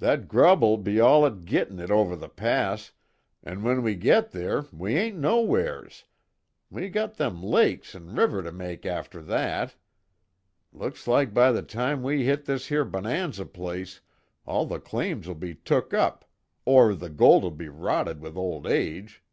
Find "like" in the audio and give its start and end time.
11.08-11.32